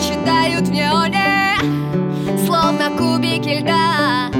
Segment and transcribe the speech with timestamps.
[0.00, 1.56] считают в неоне
[2.44, 4.30] Словно кубики льда.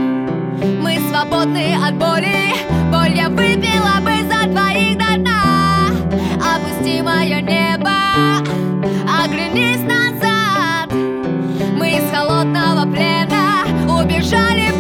[0.82, 2.54] Мы свободны от боли
[2.93, 5.88] Боль я выпила бы за двоих до дна.
[6.37, 7.90] Опусти мое небо
[9.24, 10.92] Оглянись назад.
[10.92, 13.65] Мы из холодного плена
[14.01, 14.76] Убежали